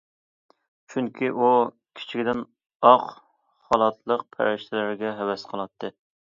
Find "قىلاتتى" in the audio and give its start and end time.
5.55-5.97